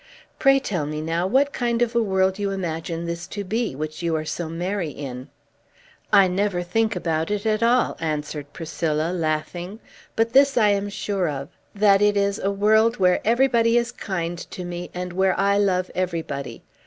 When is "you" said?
2.39-2.49, 4.01-4.15